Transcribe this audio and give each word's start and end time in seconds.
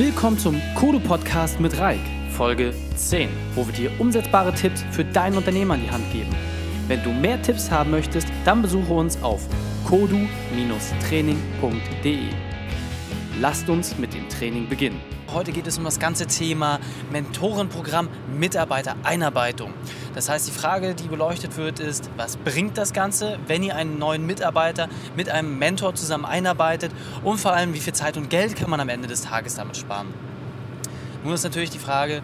Willkommen 0.00 0.38
zum 0.38 0.58
Kodo 0.76 0.98
Podcast 0.98 1.60
mit 1.60 1.78
Reik, 1.78 2.00
Folge 2.30 2.72
10, 2.96 3.28
wo 3.54 3.66
wir 3.66 3.74
dir 3.74 3.90
umsetzbare 4.00 4.54
Tipps 4.54 4.82
für 4.92 5.04
dein 5.04 5.36
Unternehmen 5.36 5.72
an 5.72 5.82
die 5.82 5.90
Hand 5.90 6.10
geben. 6.10 6.34
Wenn 6.88 7.02
du 7.02 7.10
mehr 7.10 7.42
Tipps 7.42 7.70
haben 7.70 7.90
möchtest, 7.90 8.26
dann 8.46 8.62
besuche 8.62 8.94
uns 8.94 9.22
auf 9.22 9.46
kodu-training.de. 9.84 12.18
Lasst 13.42 13.68
uns 13.68 13.98
mit 13.98 14.14
dem 14.14 14.26
Training 14.30 14.70
beginnen. 14.70 15.02
Heute 15.32 15.52
geht 15.52 15.68
es 15.68 15.78
um 15.78 15.84
das 15.84 16.00
ganze 16.00 16.26
Thema 16.26 16.80
Mentorenprogramm 17.12 18.08
Mitarbeitereinarbeitung. 18.36 19.72
Das 20.12 20.28
heißt, 20.28 20.48
die 20.48 20.52
Frage, 20.52 20.94
die 20.96 21.06
beleuchtet 21.06 21.56
wird, 21.56 21.78
ist, 21.78 22.10
was 22.16 22.36
bringt 22.36 22.76
das 22.76 22.92
Ganze, 22.92 23.38
wenn 23.46 23.62
ihr 23.62 23.76
einen 23.76 23.98
neuen 23.98 24.26
Mitarbeiter 24.26 24.88
mit 25.16 25.28
einem 25.28 25.56
Mentor 25.56 25.94
zusammen 25.94 26.24
einarbeitet 26.24 26.90
und 27.22 27.38
vor 27.38 27.52
allem, 27.52 27.74
wie 27.74 27.78
viel 27.78 27.92
Zeit 27.92 28.16
und 28.16 28.28
Geld 28.28 28.56
kann 28.56 28.70
man 28.70 28.80
am 28.80 28.88
Ende 28.88 29.06
des 29.06 29.22
Tages 29.22 29.54
damit 29.54 29.76
sparen. 29.76 30.08
Nun 31.22 31.34
ist 31.34 31.44
natürlich 31.44 31.70
die 31.70 31.78
Frage, 31.78 32.22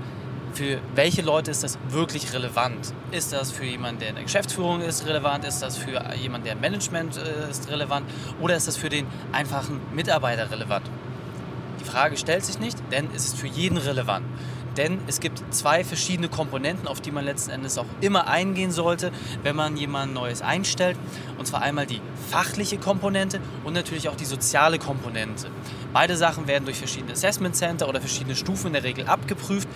für 0.52 0.80
welche 0.96 1.22
Leute 1.22 1.52
ist 1.52 1.62
das 1.62 1.78
wirklich 1.90 2.32
relevant? 2.32 2.92
Ist 3.12 3.32
das 3.32 3.52
für 3.52 3.64
jemanden, 3.64 4.00
der 4.00 4.08
in 4.08 4.14
der 4.16 4.24
Geschäftsführung 4.24 4.80
ist, 4.80 5.06
relevant? 5.06 5.44
Ist 5.44 5.60
das 5.60 5.76
für 5.76 6.02
jemanden, 6.16 6.44
der 6.44 6.54
im 6.54 6.60
Management 6.60 7.18
äh, 7.18 7.50
ist, 7.50 7.70
relevant? 7.70 8.10
Oder 8.40 8.56
ist 8.56 8.66
das 8.66 8.76
für 8.76 8.88
den 8.88 9.06
einfachen 9.32 9.80
Mitarbeiter 9.94 10.50
relevant? 10.50 10.90
Die 11.96 11.98
Frage 11.98 12.18
stellt 12.18 12.44
sich 12.44 12.58
nicht, 12.58 12.76
denn 12.92 13.08
es 13.16 13.24
ist 13.24 13.38
für 13.38 13.46
jeden 13.46 13.78
relevant. 13.78 14.26
Denn 14.76 14.98
es 15.06 15.18
gibt 15.18 15.42
zwei 15.54 15.82
verschiedene 15.82 16.28
Komponenten, 16.28 16.86
auf 16.88 17.00
die 17.00 17.10
man 17.10 17.24
letzten 17.24 17.52
Endes 17.52 17.78
auch 17.78 17.86
immer 18.02 18.28
eingehen 18.28 18.70
sollte, 18.70 19.12
wenn 19.42 19.56
man 19.56 19.78
jemanden 19.78 20.12
Neues 20.12 20.42
einstellt. 20.42 20.98
Und 21.38 21.46
zwar 21.46 21.62
einmal 21.62 21.86
die 21.86 22.02
fachliche 22.30 22.76
Komponente 22.76 23.40
und 23.64 23.72
natürlich 23.72 24.10
auch 24.10 24.14
die 24.14 24.26
soziale 24.26 24.78
Komponente. 24.78 25.48
Beide 25.94 26.18
Sachen 26.18 26.46
werden 26.46 26.66
durch 26.66 26.76
verschiedene 26.76 27.14
Assessment 27.14 27.56
Center 27.56 27.88
oder 27.88 28.00
verschiedene 28.00 28.36
Stufen 28.36 28.66
in 28.66 28.72
der 28.74 28.84
Regel 28.84 29.06
abgeprüft. 29.06 29.66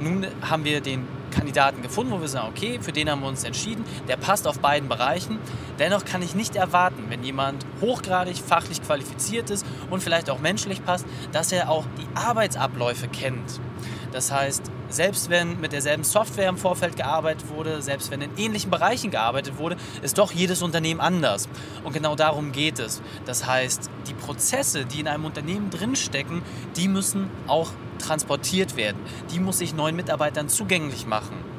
Nun 0.00 0.26
haben 0.42 0.64
wir 0.64 0.80
den 0.80 1.06
Kandidaten 1.30 1.82
gefunden, 1.82 2.12
wo 2.12 2.20
wir 2.20 2.28
sagen, 2.28 2.48
okay, 2.48 2.78
für 2.80 2.92
den 2.92 3.10
haben 3.10 3.20
wir 3.22 3.28
uns 3.28 3.44
entschieden, 3.44 3.84
der 4.08 4.16
passt 4.16 4.46
auf 4.46 4.60
beiden 4.60 4.88
Bereichen. 4.88 5.38
Dennoch 5.78 6.04
kann 6.04 6.22
ich 6.22 6.34
nicht 6.34 6.56
erwarten, 6.56 7.04
wenn 7.08 7.24
jemand 7.24 7.66
hochgradig 7.80 8.36
fachlich 8.36 8.82
qualifiziert 8.82 9.50
ist 9.50 9.66
und 9.90 10.02
vielleicht 10.02 10.30
auch 10.30 10.38
menschlich 10.38 10.84
passt, 10.84 11.06
dass 11.32 11.52
er 11.52 11.70
auch 11.70 11.84
die 11.98 12.16
Arbeitsabläufe 12.16 13.08
kennt. 13.08 13.60
Das 14.12 14.30
heißt, 14.30 14.70
selbst 14.88 15.30
wenn 15.30 15.60
mit 15.60 15.72
derselben 15.72 16.04
Software 16.04 16.48
im 16.48 16.56
Vorfeld 16.56 16.96
gearbeitet 16.96 17.48
wurde, 17.48 17.82
selbst 17.82 18.10
wenn 18.10 18.20
in 18.20 18.30
ähnlichen 18.36 18.70
Bereichen 18.70 19.10
gearbeitet 19.10 19.58
wurde, 19.58 19.76
ist 20.02 20.18
doch 20.18 20.32
jedes 20.32 20.62
Unternehmen 20.62 21.00
anders. 21.00 21.48
Und 21.82 21.92
genau 21.92 22.14
darum 22.14 22.52
geht 22.52 22.78
es. 22.78 23.02
Das 23.24 23.46
heißt, 23.46 23.90
die 24.08 24.14
Prozesse, 24.14 24.84
die 24.84 25.00
in 25.00 25.08
einem 25.08 25.24
Unternehmen 25.24 25.70
drinstecken, 25.70 26.42
die 26.76 26.88
müssen 26.88 27.30
auch 27.46 27.70
transportiert 27.98 28.76
werden. 28.76 28.98
Die 29.32 29.40
muss 29.40 29.60
ich 29.60 29.74
neuen 29.74 29.96
Mitarbeitern 29.96 30.48
zugänglich 30.48 31.06
machen. 31.06 31.53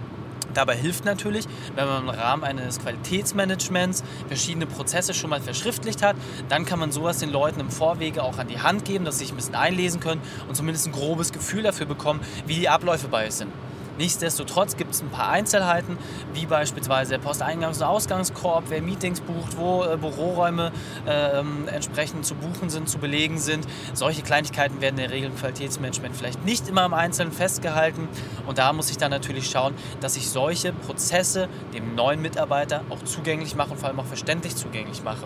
Dabei 0.56 0.76
hilft 0.76 1.06
natürlich, 1.06 1.46
wenn 1.76 1.86
man 1.86 2.04
im 2.04 2.10
Rahmen 2.10 2.44
eines 2.44 2.80
Qualitätsmanagements 2.80 4.04
verschiedene 4.28 4.66
Prozesse 4.66 5.14
schon 5.14 5.30
mal 5.30 5.42
verschriftlicht 5.42 6.02
hat, 6.02 6.16
dann 6.50 6.66
kann 6.66 6.80
man 6.80 6.92
sowas 6.92 7.20
den 7.20 7.30
Leuten 7.30 7.60
im 7.60 7.70
Vorwege 7.70 8.24
auch 8.24 8.40
an 8.40 8.48
die 8.48 8.60
Hand 8.60 8.86
geben, 8.86 9.06
dass 9.06 9.20
sie 9.20 9.26
sich 9.26 9.34
ein 9.34 9.36
bisschen 9.36 9.56
einlesen 9.56 10.00
können 10.00 10.22
und 10.48 10.56
zumindest 10.56 10.88
ein 10.88 10.94
grobes 10.94 11.34
Gefühl 11.34 11.62
dafür 11.62 11.86
bekommen, 11.86 12.22
wie 12.48 12.56
die 12.56 12.70
Abläufe 12.70 13.10
bei 13.10 13.28
euch 13.28 13.34
sind. 13.34 13.52
Nichtsdestotrotz 13.98 14.76
gibt 14.76 14.94
es 14.94 15.02
ein 15.02 15.10
paar 15.10 15.30
Einzelheiten, 15.30 15.98
wie 16.34 16.46
beispielsweise 16.46 17.18
der 17.18 17.22
Posteingangs- 17.22 17.78
und 17.78 17.84
Ausgangskorb, 17.84 18.66
wer 18.70 18.82
Meetings 18.82 19.22
bucht, 19.22 19.58
wo 19.58 19.84
äh, 19.84 19.98
Büroräume 19.98 20.72
äh, 21.06 21.40
entsprechend 21.74 22.26
zu 22.26 22.36
buchen 22.36 22.70
sind, 22.70 22.90
zu 22.90 22.98
belegen 22.98 23.38
sind. 23.38 23.66
Solche 23.94 24.22
Kleinigkeiten 24.22 24.82
werden 24.82 24.98
in 24.98 25.08
der 25.08 25.12
Regel 25.12 25.30
im 25.30 25.36
Qualitätsmanagement 25.36 26.16
vielleicht 26.16 26.44
nicht 26.46 26.68
immer 26.68 26.86
im 26.86 26.94
Einzelnen 26.94 27.32
festgehalten. 27.32 28.08
Und 28.48 28.58
da 28.58 28.74
muss 28.74 28.90
ich 28.90 28.98
dann 28.98 29.12
natürlich 29.12 29.50
schauen, 29.50 29.74
dass 30.02 30.18
ich 30.18 30.30
solche 30.30 30.74
Prozesse 30.74 31.48
dem 31.74 31.96
neuen 31.96 32.22
Mitarbeiter 32.22 32.82
auch 32.90 33.04
zugänglich 33.04 33.56
mache 33.56 33.72
und 33.72 33.80
vor 33.80 33.90
allem 33.90 34.00
auch 34.00 34.06
verständlich 34.06 34.56
zugänglich 34.56 35.04
mache. 35.04 35.26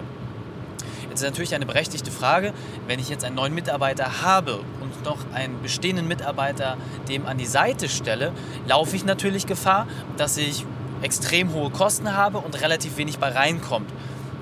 Jetzt 1.09 1.21
ist 1.21 1.27
natürlich 1.27 1.55
eine 1.55 1.65
berechtigte 1.65 2.11
Frage, 2.11 2.53
wenn 2.87 2.99
ich 2.99 3.09
jetzt 3.09 3.25
einen 3.25 3.35
neuen 3.35 3.55
Mitarbeiter 3.55 4.21
habe 4.21 4.59
und 4.99 5.05
noch 5.05 5.17
einen 5.33 5.61
bestehenden 5.61 6.07
Mitarbeiter 6.07 6.77
dem 7.07 7.25
an 7.25 7.37
die 7.37 7.45
Seite 7.45 7.89
stelle, 7.89 8.31
laufe 8.67 8.95
ich 8.95 9.05
natürlich 9.05 9.45
Gefahr, 9.45 9.87
dass 10.17 10.37
ich 10.37 10.65
extrem 11.01 11.53
hohe 11.53 11.69
Kosten 11.69 12.13
habe 12.15 12.39
und 12.39 12.61
relativ 12.61 12.97
wenig 12.97 13.19
bei 13.19 13.29
reinkommt. 13.29 13.89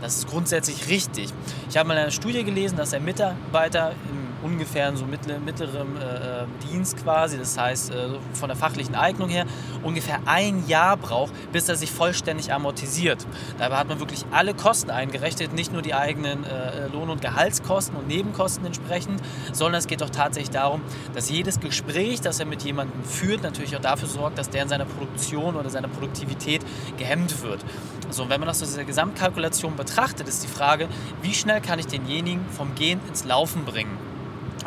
Das 0.01 0.15
ist 0.15 0.27
grundsätzlich 0.27 0.89
richtig. 0.89 1.29
Ich 1.69 1.77
habe 1.77 1.87
mal 1.87 1.95
in 1.95 2.01
einer 2.01 2.11
Studie 2.11 2.43
gelesen, 2.43 2.77
dass 2.77 2.93
ein 2.93 3.03
Mitarbeiter 3.03 3.93
im 4.09 4.26
ungefähr 4.43 4.95
so 4.95 5.05
mittel, 5.05 5.39
mittlerem 5.39 5.97
äh, 5.97 6.43
äh, 6.43 6.45
Dienst 6.69 6.97
quasi, 6.97 7.37
das 7.37 7.57
heißt 7.57 7.91
äh, 7.91 8.09
von 8.33 8.49
der 8.49 8.57
fachlichen 8.57 8.95
Eignung 8.95 9.29
her, 9.29 9.45
ungefähr 9.83 10.19
ein 10.25 10.67
Jahr 10.67 10.97
braucht, 10.97 11.33
bis 11.51 11.69
er 11.69 11.75
sich 11.75 11.91
vollständig 11.91 12.53
amortisiert. 12.53 13.25
Dabei 13.57 13.77
hat 13.77 13.87
man 13.87 13.99
wirklich 13.99 14.25
alle 14.31 14.53
Kosten 14.53 14.91
eingerechnet, 14.91 15.53
nicht 15.53 15.73
nur 15.73 15.81
die 15.81 15.93
eigenen 15.93 16.43
äh, 16.43 16.85
äh, 16.85 16.87
Lohn- 16.91 17.09
und 17.09 17.21
Gehaltskosten 17.21 17.97
und 17.97 18.07
Nebenkosten 18.07 18.65
entsprechend, 18.65 19.21
sondern 19.53 19.79
es 19.79 19.87
geht 19.87 20.03
auch 20.03 20.09
tatsächlich 20.09 20.51
darum, 20.51 20.81
dass 21.13 21.29
jedes 21.29 21.59
Gespräch, 21.59 22.21
das 22.21 22.39
er 22.39 22.45
mit 22.45 22.63
jemandem 22.63 23.03
führt, 23.03 23.43
natürlich 23.43 23.75
auch 23.75 23.81
dafür 23.81 24.07
sorgt, 24.07 24.37
dass 24.37 24.49
der 24.49 24.63
in 24.63 24.69
seiner 24.69 24.85
Produktion 24.85 25.55
oder 25.55 25.69
seiner 25.69 25.87
Produktivität 25.87 26.61
gehemmt 26.97 27.41
wird. 27.41 27.63
So, 28.09 28.23
und 28.23 28.29
wenn 28.29 28.39
man 28.39 28.47
das 28.47 28.61
aus 28.61 28.69
dieser 28.69 28.85
Gesamtkalkulation 28.85 29.75
betrachtet, 29.75 30.27
ist 30.27 30.43
die 30.43 30.47
Frage, 30.47 30.87
wie 31.21 31.33
schnell 31.33 31.61
kann 31.61 31.79
ich 31.79 31.87
denjenigen 31.87 32.45
vom 32.49 32.73
Gehen 32.75 32.99
ins 33.07 33.25
Laufen 33.25 33.65
bringen? 33.65 34.06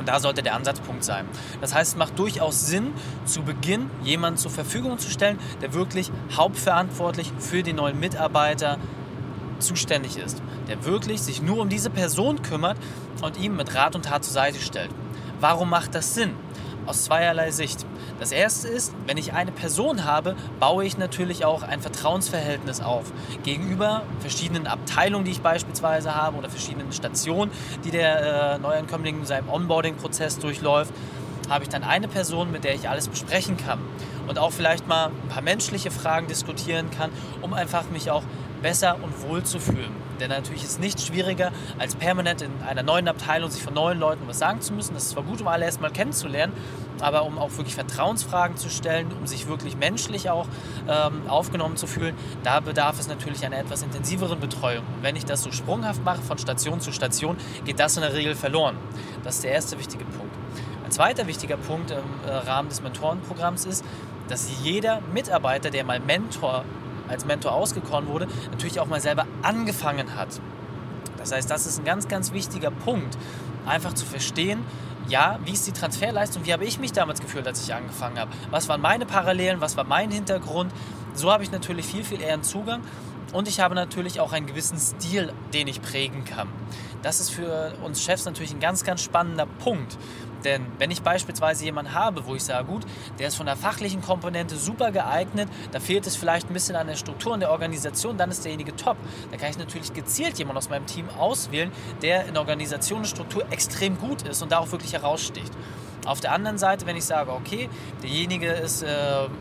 Und 0.00 0.08
da 0.08 0.18
sollte 0.18 0.42
der 0.42 0.54
Ansatzpunkt 0.54 1.04
sein. 1.04 1.26
Das 1.60 1.74
heißt, 1.74 1.92
es 1.92 1.98
macht 1.98 2.18
durchaus 2.18 2.66
Sinn, 2.66 2.94
zu 3.26 3.42
Beginn 3.42 3.90
jemanden 4.02 4.38
zur 4.38 4.50
Verfügung 4.50 4.98
zu 4.98 5.10
stellen, 5.10 5.38
der 5.60 5.74
wirklich 5.74 6.10
hauptverantwortlich 6.34 7.30
für 7.38 7.62
den 7.62 7.76
neuen 7.76 8.00
Mitarbeiter 8.00 8.78
zuständig 9.58 10.16
ist. 10.16 10.40
Der 10.68 10.86
wirklich 10.86 11.20
sich 11.20 11.42
nur 11.42 11.60
um 11.60 11.68
diese 11.68 11.90
Person 11.90 12.40
kümmert 12.40 12.78
und 13.20 13.38
ihm 13.38 13.56
mit 13.56 13.74
Rat 13.74 13.94
und 13.94 14.06
Tat 14.06 14.24
zur 14.24 14.32
Seite 14.32 14.58
stellt. 14.58 14.88
Warum 15.38 15.68
macht 15.68 15.94
das 15.94 16.14
Sinn? 16.14 16.32
Aus 16.86 17.04
zweierlei 17.04 17.50
Sicht. 17.50 17.84
Das 18.20 18.32
erste 18.32 18.68
ist, 18.68 18.92
wenn 19.06 19.16
ich 19.16 19.32
eine 19.32 19.50
Person 19.50 20.04
habe, 20.04 20.36
baue 20.60 20.84
ich 20.84 20.98
natürlich 20.98 21.46
auch 21.46 21.62
ein 21.62 21.80
Vertrauensverhältnis 21.80 22.82
auf 22.82 23.10
gegenüber 23.44 24.02
verschiedenen 24.20 24.66
Abteilungen, 24.66 25.24
die 25.24 25.30
ich 25.30 25.40
beispielsweise 25.40 26.14
habe 26.14 26.36
oder 26.36 26.50
verschiedenen 26.50 26.92
Stationen, 26.92 27.50
die 27.82 27.90
der 27.90 28.56
äh, 28.56 28.58
Neuankömmling 28.58 29.20
in 29.20 29.24
seinem 29.24 29.48
Onboarding-Prozess 29.48 30.38
durchläuft. 30.38 30.92
Habe 31.48 31.64
ich 31.64 31.70
dann 31.70 31.82
eine 31.82 32.08
Person, 32.08 32.52
mit 32.52 32.64
der 32.64 32.74
ich 32.74 32.90
alles 32.90 33.08
besprechen 33.08 33.56
kann 33.56 33.78
und 34.28 34.38
auch 34.38 34.52
vielleicht 34.52 34.86
mal 34.86 35.06
ein 35.06 35.28
paar 35.30 35.42
menschliche 35.42 35.90
Fragen 35.90 36.26
diskutieren 36.26 36.90
kann, 36.90 37.10
um 37.40 37.54
einfach 37.54 37.88
mich 37.90 38.10
auch 38.10 38.22
besser 38.60 38.98
und 39.02 39.28
wohl 39.28 39.44
zu 39.44 39.58
fühlen. 39.58 40.09
Denn 40.20 40.30
natürlich 40.30 40.62
ist 40.62 40.72
es 40.72 40.78
nicht 40.78 41.00
schwieriger, 41.00 41.50
als 41.78 41.94
permanent 41.96 42.42
in 42.42 42.50
einer 42.66 42.82
neuen 42.82 43.08
Abteilung 43.08 43.50
sich 43.50 43.62
von 43.62 43.74
neuen 43.74 43.98
Leuten 43.98 44.26
was 44.26 44.38
sagen 44.38 44.60
zu 44.60 44.72
müssen. 44.72 44.94
Das 44.94 45.04
ist 45.04 45.10
zwar 45.10 45.22
gut, 45.22 45.40
um 45.40 45.48
alle 45.48 45.64
erstmal 45.64 45.90
kennenzulernen, 45.90 46.52
aber 47.00 47.24
um 47.24 47.38
auch 47.38 47.50
wirklich 47.56 47.74
Vertrauensfragen 47.74 48.56
zu 48.56 48.68
stellen, 48.68 49.10
um 49.18 49.26
sich 49.26 49.48
wirklich 49.48 49.76
menschlich 49.76 50.30
auch 50.30 50.46
ähm, 50.88 51.28
aufgenommen 51.28 51.76
zu 51.76 51.86
fühlen, 51.86 52.14
da 52.42 52.60
bedarf 52.60 53.00
es 53.00 53.08
natürlich 53.08 53.44
einer 53.44 53.58
etwas 53.58 53.82
intensiveren 53.82 54.38
Betreuung. 54.40 54.84
Und 54.96 55.02
wenn 55.02 55.16
ich 55.16 55.24
das 55.24 55.42
so 55.42 55.50
sprunghaft 55.50 56.04
mache, 56.04 56.22
von 56.22 56.38
Station 56.38 56.80
zu 56.80 56.92
Station, 56.92 57.36
geht 57.64 57.80
das 57.80 57.96
in 57.96 58.02
der 58.02 58.12
Regel 58.12 58.34
verloren. 58.34 58.76
Das 59.24 59.36
ist 59.36 59.44
der 59.44 59.52
erste 59.52 59.78
wichtige 59.78 60.04
Punkt. 60.04 60.34
Ein 60.84 60.90
zweiter 60.90 61.26
wichtiger 61.26 61.56
Punkt 61.56 61.90
im 61.92 61.98
äh, 62.26 62.32
Rahmen 62.32 62.68
des 62.68 62.82
Mentorenprogramms 62.82 63.64
ist, 63.64 63.84
dass 64.28 64.48
jeder 64.62 65.00
Mitarbeiter, 65.12 65.70
der 65.70 65.84
mal 65.84 66.00
Mentor 66.00 66.64
als 67.10 67.24
Mentor 67.24 67.52
ausgekoren 67.52 68.06
wurde, 68.06 68.28
natürlich 68.50 68.80
auch 68.80 68.86
mal 68.86 69.00
selber 69.00 69.26
angefangen 69.42 70.16
hat. 70.16 70.40
Das 71.16 71.32
heißt, 71.32 71.50
das 71.50 71.66
ist 71.66 71.80
ein 71.80 71.84
ganz, 71.84 72.08
ganz 72.08 72.32
wichtiger 72.32 72.70
Punkt, 72.70 73.18
einfach 73.66 73.92
zu 73.92 74.06
verstehen, 74.06 74.60
ja, 75.08 75.38
wie 75.44 75.52
ist 75.52 75.66
die 75.66 75.72
Transferleistung, 75.72 76.44
wie 76.46 76.52
habe 76.52 76.64
ich 76.64 76.78
mich 76.78 76.92
damals 76.92 77.20
gefühlt, 77.20 77.46
als 77.46 77.62
ich 77.64 77.74
angefangen 77.74 78.18
habe, 78.18 78.30
was 78.50 78.68
waren 78.68 78.80
meine 78.80 79.06
Parallelen, 79.06 79.60
was 79.60 79.76
war 79.76 79.84
mein 79.84 80.10
Hintergrund. 80.10 80.72
So 81.14 81.32
habe 81.32 81.42
ich 81.42 81.50
natürlich 81.50 81.86
viel, 81.86 82.04
viel 82.04 82.20
eher 82.20 82.34
einen 82.34 82.44
Zugang 82.44 82.82
und 83.32 83.48
ich 83.48 83.60
habe 83.60 83.74
natürlich 83.74 84.20
auch 84.20 84.32
einen 84.32 84.46
gewissen 84.46 84.78
Stil, 84.78 85.32
den 85.52 85.68
ich 85.68 85.80
prägen 85.82 86.24
kann. 86.24 86.48
Das 87.02 87.20
ist 87.20 87.30
für 87.30 87.72
uns 87.82 88.02
Chefs 88.02 88.24
natürlich 88.24 88.52
ein 88.52 88.60
ganz, 88.60 88.84
ganz 88.84 89.02
spannender 89.02 89.46
Punkt. 89.46 89.96
Denn 90.44 90.66
wenn 90.78 90.90
ich 90.90 91.02
beispielsweise 91.02 91.64
jemanden 91.64 91.94
habe, 91.94 92.26
wo 92.26 92.34
ich 92.34 92.44
sage, 92.44 92.66
gut, 92.66 92.82
der 93.18 93.28
ist 93.28 93.36
von 93.36 93.46
der 93.46 93.56
fachlichen 93.56 94.00
Komponente 94.00 94.56
super 94.56 94.90
geeignet, 94.90 95.48
da 95.72 95.80
fehlt 95.80 96.06
es 96.06 96.16
vielleicht 96.16 96.48
ein 96.48 96.54
bisschen 96.54 96.76
an 96.76 96.86
der 96.86 96.96
Struktur 96.96 97.32
und 97.32 97.40
der 97.40 97.50
Organisation, 97.50 98.16
dann 98.16 98.30
ist 98.30 98.44
derjenige 98.44 98.74
top. 98.76 98.96
Da 99.30 99.36
kann 99.36 99.50
ich 99.50 99.58
natürlich 99.58 99.92
gezielt 99.92 100.38
jemanden 100.38 100.58
aus 100.58 100.70
meinem 100.70 100.86
Team 100.86 101.08
auswählen, 101.10 101.70
der 102.02 102.26
in 102.26 102.36
Organisation 102.36 103.00
und 103.00 103.06
Struktur 103.06 103.44
extrem 103.50 103.98
gut 103.98 104.22
ist 104.22 104.42
und 104.42 104.52
da 104.52 104.58
auch 104.58 104.72
wirklich 104.72 104.92
heraussticht. 104.92 105.52
Auf 106.06 106.20
der 106.20 106.32
anderen 106.32 106.58
Seite, 106.58 106.86
wenn 106.86 106.96
ich 106.96 107.04
sage, 107.04 107.30
okay, 107.32 107.68
derjenige 108.02 108.50
ist 108.50 108.82
äh, 108.82 108.88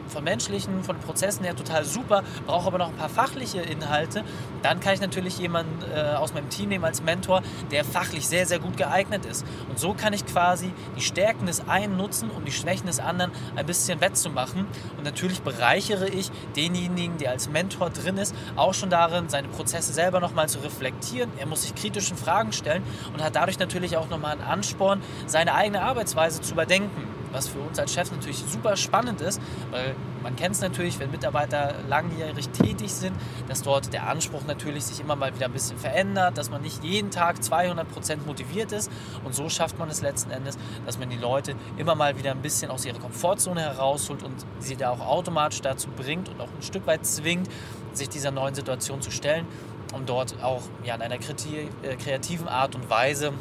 von 0.08 0.24
menschlichen, 0.24 0.84
von 0.84 0.98
Prozessen 1.00 1.46
her 1.46 1.56
total 1.56 1.86
super, 1.86 2.24
braucht 2.46 2.68
aber 2.68 2.78
noch 2.78 2.90
ein 2.90 2.98
paar 2.98 3.10
fachliche 3.10 3.62
Inhalte, 3.62 4.24
dann 4.62 4.80
kann 4.80 4.94
ich 4.94 5.02
natürlich 5.02 5.40
jemanden 5.40 5.84
äh, 5.92 6.16
aus 6.16 6.34
meinem 6.34 6.50
Team 6.50 6.70
nehmen 6.70 6.84
als 6.84 7.02
Mentor, 7.02 7.42
der 7.72 7.86
fachlich 7.86 8.28
sehr, 8.28 8.46
sehr 8.46 8.60
gut 8.60 8.76
geeignet 8.76 9.26
ist. 9.26 9.46
Und 9.70 9.80
so 9.80 9.94
kann 9.94 10.12
ich 10.14 10.26
quasi 10.26 10.74
die 10.98 11.02
Stärken 11.02 11.46
des 11.46 11.68
einen 11.68 11.96
nutzen, 11.96 12.30
um 12.30 12.44
die 12.44 12.52
Schwächen 12.52 12.88
des 12.88 13.00
anderen 13.00 13.32
ein 13.56 13.66
bisschen 13.66 14.02
wettzumachen. 14.02 14.68
Und 14.98 15.04
natürlich 15.04 15.42
bereichere 15.42 16.10
ich 16.10 16.30
denjenigen, 16.56 17.18
der 17.18 17.32
als 17.32 17.50
Mentor 17.50 17.90
drin 17.90 18.18
ist, 18.18 18.36
auch 18.56 18.74
schon 18.74 18.90
darin, 18.90 19.30
seine 19.30 19.48
Prozesse 19.48 19.94
selber 19.94 20.20
nochmal 20.20 20.50
zu 20.50 20.60
reflektieren. 20.60 21.32
Er 21.40 21.46
muss 21.46 21.62
sich 21.62 21.74
kritischen 21.74 22.18
Fragen 22.18 22.52
stellen 22.52 22.84
und 23.14 23.24
hat 23.24 23.36
dadurch 23.36 23.60
natürlich 23.60 23.98
auch 23.98 24.10
nochmal 24.10 24.34
einen 24.34 24.42
Ansporn, 24.42 25.02
seine 25.26 25.54
eigene 25.54 25.82
Arbeitsweise 25.82 26.42
zu 26.42 26.49
überdenken 26.52 27.20
was 27.32 27.48
für 27.48 27.60
uns 27.60 27.80
als 27.80 27.94
Chef 27.94 28.12
natürlich 28.12 28.38
super 28.38 28.76
spannend 28.76 29.22
ist, 29.22 29.42
weil 29.72 29.96
man 30.24 30.36
kennt 30.36 30.56
es 30.56 30.62
natürlich, 30.62 31.00
wenn 31.00 31.12
Mitarbeiter 31.12 31.76
langjährig 31.88 32.50
tätig 32.50 32.94
sind, 32.94 33.16
dass 33.48 33.62
dort 33.62 33.94
der 33.94 34.08
Anspruch 34.08 34.44
natürlich 34.46 34.86
sich 34.86 35.00
immer 35.00 35.16
mal 35.16 35.34
wieder 35.34 35.46
ein 35.46 35.54
bisschen 35.54 35.78
verändert, 35.78 36.38
dass 36.38 36.50
man 36.50 36.62
nicht 36.62 36.84
jeden 36.84 37.12
Tag 37.12 37.38
200% 37.38 38.26
motiviert 38.26 38.72
ist 38.72 38.92
und 39.24 39.34
so 39.34 39.50
schafft 39.50 39.80
man 39.80 39.90
es 39.90 40.02
letzten 40.02 40.32
Endes, 40.32 40.58
dass 40.86 41.00
man 41.00 41.10
die 41.10 41.18
Leute 41.18 41.56
immer 41.78 41.96
mal 41.96 42.18
wieder 42.18 42.32
ein 42.32 42.42
bisschen 42.42 42.72
aus 42.72 42.86
ihrer 42.86 43.00
Komfortzone 43.00 43.62
herausholt 43.62 44.24
und 44.24 44.36
sie 44.60 44.76
da 44.76 44.90
auch 44.90 45.02
automatisch 45.02 45.62
dazu 45.62 45.90
bringt 45.90 46.30
und 46.30 46.42
auch 46.42 46.50
ein 46.50 46.62
Stück 46.62 46.86
weit 46.88 47.06
zwingt, 47.06 47.50
sich 47.94 48.10
dieser 48.10 48.32
neuen 48.32 48.56
Situation 48.56 49.02
zu 49.02 49.12
stellen, 49.12 49.46
um 49.94 50.06
dort 50.06 50.36
auch 50.44 50.62
ja, 50.84 50.96
in 50.96 51.02
einer 51.02 51.16
äh, 51.16 51.96
kreativen 51.96 52.48
Art 52.48 52.76
und 52.76 52.90
Weise 52.90 53.34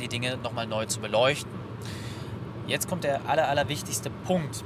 die 0.00 0.08
Dinge 0.08 0.36
nochmal 0.42 0.66
neu 0.66 0.86
zu 0.86 1.00
beleuchten. 1.00 1.51
Jetzt 2.66 2.88
kommt 2.88 3.04
der 3.04 3.28
aller, 3.28 3.48
aller 3.48 3.68
wichtigste 3.68 4.10
Punkt. 4.26 4.64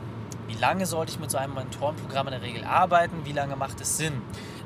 Wie 0.49 0.55
lange 0.55 0.87
sollte 0.87 1.13
ich 1.13 1.19
mit 1.19 1.31
so 1.31 1.39
einem 1.39 1.55
Mentorenprogramm 1.55 2.29
in 2.29 2.33
der 2.33 2.43
Regel 2.43 2.65
arbeiten? 2.65 3.25
Wie 3.25 3.33
lange 3.33 3.57
macht 3.57 3.81
es 3.81 3.97
Sinn? 3.97 4.23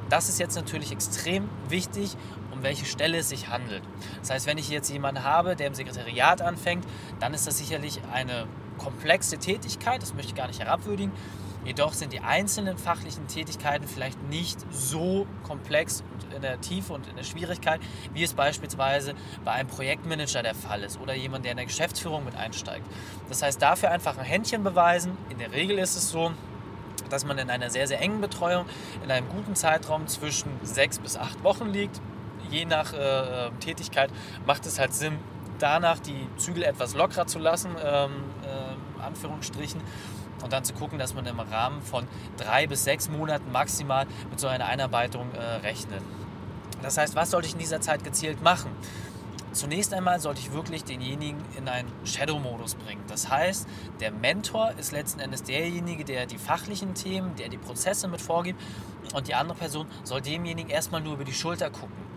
Das 0.08 0.28
ist 0.28 0.40
jetzt 0.40 0.56
natürlich 0.56 0.90
extrem 0.90 1.48
wichtig, 1.68 2.16
um 2.52 2.62
welche 2.62 2.84
Stelle 2.84 3.18
es 3.18 3.28
sich 3.28 3.48
handelt. 3.48 3.82
Das 4.20 4.30
heißt, 4.30 4.46
wenn 4.46 4.58
ich 4.58 4.68
jetzt 4.68 4.90
jemanden 4.90 5.22
habe, 5.22 5.54
der 5.54 5.68
im 5.68 5.74
Sekretariat 5.74 6.42
anfängt, 6.42 6.84
dann 7.20 7.32
ist 7.32 7.46
das 7.46 7.58
sicherlich 7.58 8.00
eine 8.12 8.46
komplexe 8.78 9.38
Tätigkeit, 9.38 10.02
das 10.02 10.14
möchte 10.14 10.30
ich 10.30 10.34
gar 10.34 10.48
nicht 10.48 10.60
herabwürdigen. 10.60 11.12
Jedoch 11.64 11.92
sind 11.92 12.12
die 12.12 12.20
einzelnen 12.20 12.78
fachlichen 12.78 13.26
Tätigkeiten 13.26 13.86
vielleicht 13.86 14.22
nicht 14.28 14.58
so 14.70 15.26
komplex 15.42 16.02
in 16.34 16.42
der 16.42 16.60
Tiefe 16.60 16.92
und 16.94 17.06
in 17.06 17.16
der 17.16 17.24
Schwierigkeit, 17.24 17.80
wie 18.14 18.22
es 18.22 18.32
beispielsweise 18.32 19.14
bei 19.44 19.52
einem 19.52 19.68
Projektmanager 19.68 20.42
der 20.42 20.54
Fall 20.54 20.82
ist 20.82 20.98
oder 21.00 21.14
jemand, 21.14 21.44
der 21.44 21.52
in 21.52 21.58
der 21.58 21.66
Geschäftsführung 21.66 22.24
mit 22.24 22.34
einsteigt. 22.34 22.86
Das 23.28 23.42
heißt, 23.42 23.60
dafür 23.60 23.90
einfach 23.90 24.16
ein 24.16 24.24
Händchen 24.24 24.62
beweisen. 24.62 25.18
In 25.28 25.38
der 25.38 25.52
Regel 25.52 25.78
ist 25.78 25.96
es 25.96 26.10
so, 26.10 26.32
dass 27.10 27.24
man 27.24 27.36
in 27.38 27.50
einer 27.50 27.70
sehr, 27.70 27.86
sehr 27.86 28.00
engen 28.00 28.20
Betreuung 28.20 28.64
in 29.04 29.10
einem 29.10 29.28
guten 29.28 29.54
Zeitraum 29.54 30.06
zwischen 30.06 30.50
sechs 30.62 30.98
bis 30.98 31.16
acht 31.16 31.42
Wochen 31.44 31.68
liegt. 31.68 32.00
Je 32.50 32.64
nach 32.64 32.92
äh, 32.94 32.96
äh 33.46 33.50
Tätigkeit 33.60 34.10
macht 34.46 34.64
es 34.66 34.78
halt 34.78 34.94
Sinn, 34.94 35.18
danach 35.58 35.98
die 35.98 36.26
Zügel 36.36 36.62
etwas 36.62 36.94
lockerer 36.94 37.26
zu 37.26 37.38
lassen, 37.38 37.70
ähm, 37.82 38.10
äh, 38.42 39.02
Anführungsstrichen, 39.02 39.80
und 40.42 40.52
dann 40.52 40.64
zu 40.64 40.72
gucken, 40.72 40.98
dass 40.98 41.14
man 41.14 41.26
im 41.26 41.40
Rahmen 41.40 41.82
von 41.82 42.06
drei 42.36 42.66
bis 42.66 42.84
sechs 42.84 43.08
Monaten 43.08 43.50
maximal 43.52 44.06
mit 44.30 44.40
so 44.40 44.46
einer 44.46 44.66
Einarbeitung 44.66 45.32
äh, 45.34 45.66
rechnet. 45.66 46.02
Das 46.82 46.96
heißt, 46.96 47.14
was 47.14 47.30
sollte 47.30 47.46
ich 47.46 47.52
in 47.52 47.58
dieser 47.58 47.80
Zeit 47.80 48.04
gezielt 48.04 48.42
machen? 48.42 48.70
Zunächst 49.52 49.92
einmal 49.92 50.20
sollte 50.20 50.40
ich 50.40 50.52
wirklich 50.52 50.84
denjenigen 50.84 51.40
in 51.58 51.68
einen 51.68 51.90
Shadow-Modus 52.04 52.76
bringen. 52.76 53.02
Das 53.08 53.28
heißt, 53.28 53.66
der 53.98 54.12
Mentor 54.12 54.72
ist 54.78 54.92
letzten 54.92 55.18
Endes 55.18 55.42
derjenige, 55.42 56.04
der 56.04 56.26
die 56.26 56.38
fachlichen 56.38 56.94
Themen, 56.94 57.34
der 57.34 57.48
die 57.48 57.58
Prozesse 57.58 58.06
mit 58.06 58.20
vorgibt 58.20 58.62
und 59.12 59.26
die 59.26 59.34
andere 59.34 59.58
Person 59.58 59.88
soll 60.04 60.20
demjenigen 60.20 60.70
erstmal 60.70 61.00
nur 61.00 61.14
über 61.14 61.24
die 61.24 61.34
Schulter 61.34 61.68
gucken 61.68 62.10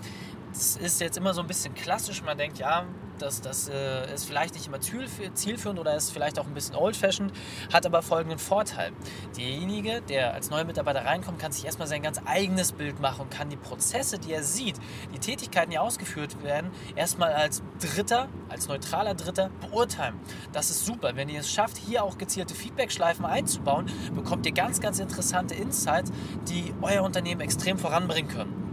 das 0.53 0.75
ist 0.77 1.01
jetzt 1.01 1.17
immer 1.17 1.33
so 1.33 1.41
ein 1.41 1.47
bisschen 1.47 1.73
klassisch. 1.73 2.21
Man 2.21 2.37
denkt, 2.37 2.59
ja, 2.59 2.85
das, 3.19 3.41
das 3.41 3.69
äh, 3.69 4.13
ist 4.13 4.25
vielleicht 4.25 4.53
nicht 4.53 4.67
immer 4.67 4.79
zielführend 4.79 5.79
oder 5.79 5.95
ist 5.95 6.11
vielleicht 6.11 6.39
auch 6.39 6.45
ein 6.45 6.53
bisschen 6.53 6.75
old-fashioned, 6.75 7.31
hat 7.71 7.85
aber 7.85 8.01
folgenden 8.01 8.39
Vorteil. 8.39 8.91
Derjenige, 9.37 10.01
der 10.01 10.33
als 10.33 10.49
neuer 10.49 10.63
Mitarbeiter 10.63 11.05
reinkommt, 11.05 11.39
kann 11.39 11.51
sich 11.51 11.65
erstmal 11.65 11.87
sein 11.87 12.01
ganz 12.01 12.19
eigenes 12.25 12.71
Bild 12.71 12.99
machen 12.99 13.21
und 13.21 13.31
kann 13.31 13.49
die 13.49 13.57
Prozesse, 13.57 14.19
die 14.19 14.33
er 14.33 14.43
sieht, 14.43 14.75
die 15.13 15.19
Tätigkeiten, 15.19 15.71
die 15.71 15.79
ausgeführt 15.79 16.43
werden, 16.43 16.71
erstmal 16.95 17.33
als 17.33 17.61
Dritter, 17.79 18.29
als 18.49 18.67
neutraler 18.67 19.13
Dritter 19.13 19.49
beurteilen. 19.61 20.19
Das 20.51 20.69
ist 20.69 20.85
super. 20.85 21.15
Wenn 21.15 21.29
ihr 21.29 21.39
es 21.39 21.51
schafft, 21.51 21.77
hier 21.77 22.03
auch 22.03 22.17
gezielte 22.17 22.55
Feedback-Schleifen 22.55 23.25
einzubauen, 23.25 23.85
bekommt 24.15 24.45
ihr 24.45 24.53
ganz, 24.53 24.79
ganz 24.81 24.99
interessante 24.99 25.55
Insights, 25.55 26.11
die 26.49 26.73
euer 26.81 27.03
Unternehmen 27.03 27.41
extrem 27.41 27.77
voranbringen 27.77 28.29
können. 28.29 28.63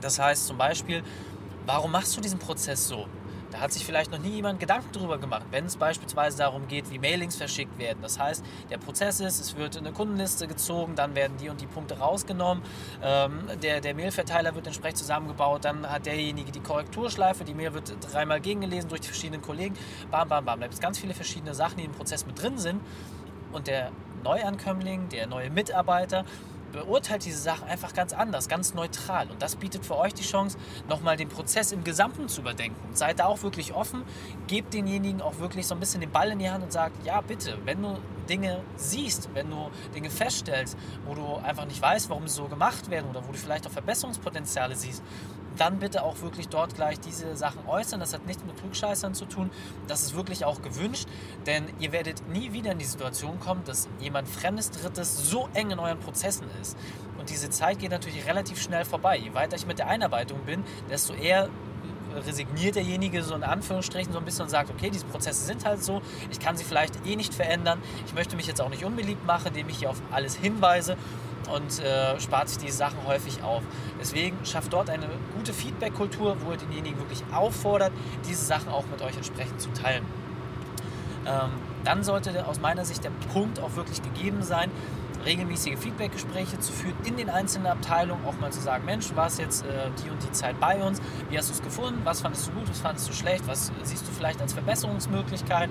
Das 0.00 0.18
heißt 0.18 0.46
zum 0.46 0.58
Beispiel, 0.58 1.02
warum 1.64 1.92
machst 1.92 2.16
du 2.16 2.20
diesen 2.20 2.38
Prozess 2.38 2.88
so? 2.88 3.06
Da 3.50 3.60
hat 3.60 3.72
sich 3.72 3.84
vielleicht 3.84 4.10
noch 4.10 4.18
nie 4.18 4.30
jemand 4.30 4.60
Gedanken 4.60 4.88
darüber 4.92 5.18
gemacht, 5.18 5.46
wenn 5.50 5.66
es 5.66 5.76
beispielsweise 5.76 6.38
darum 6.38 6.66
geht, 6.68 6.90
wie 6.90 6.98
Mailings 6.98 7.36
verschickt 7.36 7.78
werden. 7.78 7.98
Das 8.02 8.18
heißt, 8.18 8.44
der 8.70 8.78
Prozess 8.78 9.20
ist, 9.20 9.40
es 9.40 9.56
wird 9.56 9.76
eine 9.76 9.92
Kundenliste 9.92 10.46
gezogen, 10.46 10.94
dann 10.94 11.14
werden 11.14 11.36
die 11.38 11.48
und 11.48 11.60
die 11.60 11.66
Punkte 11.66 11.98
rausgenommen, 11.98 12.62
ähm, 13.02 13.40
der, 13.62 13.80
der 13.80 13.94
Mailverteiler 13.94 14.54
wird 14.54 14.66
entsprechend 14.66 14.98
zusammengebaut, 14.98 15.64
dann 15.64 15.88
hat 15.88 16.06
derjenige 16.06 16.50
die 16.50 16.60
Korrekturschleife, 16.60 17.44
die 17.44 17.54
Mail 17.54 17.74
wird 17.74 17.96
dreimal 18.12 18.40
gegengelesen 18.40 18.88
durch 18.88 19.00
die 19.00 19.08
verschiedenen 19.08 19.42
Kollegen, 19.42 19.76
bam, 20.10 20.28
bam, 20.28 20.44
bam. 20.44 20.60
Da 20.60 20.66
gibt 20.66 20.74
es 20.74 20.80
ganz 20.80 20.98
viele 20.98 21.14
verschiedene 21.14 21.54
Sachen, 21.54 21.78
die 21.78 21.84
im 21.84 21.92
Prozess 21.92 22.26
mit 22.26 22.40
drin 22.40 22.58
sind 22.58 22.80
und 23.52 23.66
der 23.66 23.90
Neuankömmling, 24.24 25.08
der 25.08 25.26
neue 25.26 25.50
Mitarbeiter 25.50 26.24
beurteilt 26.72 27.24
diese 27.24 27.38
Sachen 27.38 27.68
einfach 27.68 27.94
ganz 27.94 28.12
anders, 28.12 28.48
ganz 28.48 28.74
neutral. 28.74 29.30
Und 29.30 29.42
das 29.42 29.56
bietet 29.56 29.84
für 29.84 29.96
euch 29.96 30.14
die 30.14 30.22
Chance, 30.22 30.58
nochmal 30.88 31.16
den 31.16 31.28
Prozess 31.28 31.72
im 31.72 31.84
Gesamten 31.84 32.28
zu 32.28 32.40
überdenken. 32.40 32.76
Seid 32.94 33.18
da 33.18 33.26
auch 33.26 33.42
wirklich 33.42 33.74
offen, 33.74 34.02
gebt 34.46 34.74
denjenigen 34.74 35.20
auch 35.22 35.38
wirklich 35.38 35.66
so 35.66 35.74
ein 35.74 35.80
bisschen 35.80 36.00
den 36.00 36.10
Ball 36.10 36.30
in 36.30 36.38
die 36.38 36.50
Hand 36.50 36.64
und 36.64 36.72
sagt, 36.72 37.04
ja 37.04 37.20
bitte, 37.20 37.58
wenn 37.64 37.82
du 37.82 37.98
Dinge 38.28 38.60
siehst, 38.76 39.28
wenn 39.34 39.50
du 39.50 39.70
Dinge 39.94 40.10
feststellst, 40.10 40.76
wo 41.04 41.14
du 41.14 41.36
einfach 41.36 41.64
nicht 41.64 41.80
weißt, 41.80 42.10
warum 42.10 42.26
sie 42.26 42.34
so 42.34 42.44
gemacht 42.46 42.90
werden 42.90 43.08
oder 43.10 43.26
wo 43.26 43.32
du 43.32 43.38
vielleicht 43.38 43.66
auch 43.66 43.70
Verbesserungspotenziale 43.70 44.74
siehst, 44.74 45.02
dann 45.56 45.78
bitte 45.78 46.02
auch 46.02 46.20
wirklich 46.20 46.48
dort 46.48 46.74
gleich 46.74 47.00
diese 47.00 47.36
Sachen 47.36 47.66
äußern. 47.66 48.00
Das 48.00 48.12
hat 48.12 48.26
nichts 48.26 48.44
mit 48.44 48.56
Klugscheißern 48.56 49.14
zu 49.14 49.24
tun. 49.26 49.50
Das 49.88 50.02
ist 50.02 50.14
wirklich 50.14 50.44
auch 50.44 50.62
gewünscht, 50.62 51.08
denn 51.46 51.64
ihr 51.78 51.92
werdet 51.92 52.28
nie 52.28 52.52
wieder 52.52 52.72
in 52.72 52.78
die 52.78 52.84
Situation 52.84 53.40
kommen, 53.40 53.62
dass 53.64 53.88
jemand 54.00 54.28
Fremdes, 54.28 54.70
Drittes 54.70 55.30
so 55.30 55.48
eng 55.54 55.70
in 55.70 55.78
euren 55.78 55.98
Prozessen 55.98 56.46
ist. 56.60 56.76
Und 57.18 57.30
diese 57.30 57.50
Zeit 57.50 57.78
geht 57.78 57.90
natürlich 57.90 58.26
relativ 58.26 58.60
schnell 58.60 58.84
vorbei. 58.84 59.16
Je 59.16 59.34
weiter 59.34 59.56
ich 59.56 59.66
mit 59.66 59.78
der 59.78 59.88
Einarbeitung 59.88 60.40
bin, 60.44 60.62
desto 60.90 61.14
eher 61.14 61.48
resigniert 62.24 62.76
derjenige 62.76 63.22
so 63.22 63.34
in 63.34 63.42
Anführungsstrichen 63.42 64.12
so 64.12 64.18
ein 64.18 64.24
bisschen 64.24 64.44
und 64.44 64.48
sagt, 64.48 64.70
okay, 64.70 64.90
diese 64.90 65.04
Prozesse 65.06 65.44
sind 65.44 65.64
halt 65.64 65.82
so, 65.82 66.00
ich 66.30 66.40
kann 66.40 66.56
sie 66.56 66.64
vielleicht 66.64 67.06
eh 67.06 67.16
nicht 67.16 67.34
verändern, 67.34 67.80
ich 68.06 68.14
möchte 68.14 68.36
mich 68.36 68.46
jetzt 68.46 68.60
auch 68.60 68.70
nicht 68.70 68.84
unbeliebt 68.84 69.26
machen, 69.26 69.48
indem 69.48 69.68
ich 69.68 69.78
hier 69.78 69.90
auf 69.90 70.00
alles 70.10 70.34
hinweise 70.34 70.96
und 71.52 71.80
äh, 71.80 72.18
spart 72.20 72.48
sich 72.48 72.58
diese 72.58 72.76
Sachen 72.76 72.98
häufig 73.06 73.42
auf. 73.42 73.62
Deswegen 74.00 74.36
schafft 74.44 74.72
dort 74.72 74.90
eine 74.90 75.06
gute 75.36 75.52
Feedback-Kultur, 75.52 76.36
wo 76.44 76.52
ihr 76.52 76.58
denjenigen 76.58 76.98
wirklich 76.98 77.22
auffordert, 77.32 77.92
diese 78.28 78.44
Sachen 78.44 78.68
auch 78.68 78.84
mit 78.90 79.02
euch 79.02 79.16
entsprechend 79.16 79.60
zu 79.60 79.72
teilen. 79.72 80.04
Ähm, 81.26 81.50
dann 81.84 82.02
sollte 82.02 82.46
aus 82.46 82.60
meiner 82.60 82.84
Sicht 82.84 83.04
der 83.04 83.12
Punkt 83.32 83.60
auch 83.60 83.76
wirklich 83.76 84.02
gegeben 84.02 84.42
sein, 84.42 84.70
regelmäßige 85.24 85.76
Feedback-Gespräche 85.78 86.58
zu 86.60 86.72
führen 86.72 86.96
in 87.04 87.16
den 87.16 87.28
einzelnen 87.28 87.66
Abteilungen, 87.66 88.24
auch 88.26 88.38
mal 88.38 88.52
zu 88.52 88.60
sagen, 88.60 88.84
Mensch, 88.84 89.08
du 89.08 89.16
warst 89.16 89.38
jetzt 89.38 89.64
äh, 89.64 89.90
die 90.02 90.10
und 90.10 90.22
die 90.22 90.30
Zeit 90.30 90.58
bei 90.60 90.82
uns, 90.82 91.00
wie 91.28 91.36
hast 91.36 91.48
du 91.50 91.54
es 91.54 91.62
gefunden, 91.62 92.00
was 92.04 92.20
fandest 92.20 92.48
du 92.48 92.52
gut, 92.52 92.68
was 92.68 92.80
fandest 92.80 93.08
du 93.08 93.12
schlecht, 93.12 93.46
was 93.46 93.72
siehst 93.82 94.06
du 94.06 94.12
vielleicht 94.12 94.40
als 94.40 94.52
Verbesserungsmöglichkeit 94.52 95.68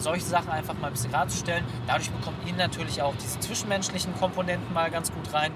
solche 0.00 0.24
Sachen 0.24 0.50
einfach 0.50 0.74
mal 0.74 0.88
ein 0.88 0.92
bisschen 0.92 1.12
darzustellen. 1.12 1.64
Dadurch 1.86 2.10
bekommt 2.10 2.36
ihr 2.46 2.54
natürlich 2.54 3.02
auch 3.02 3.14
diese 3.16 3.40
zwischenmenschlichen 3.40 4.14
Komponenten 4.16 4.72
mal 4.72 4.90
ganz 4.90 5.12
gut 5.12 5.32
rein. 5.32 5.52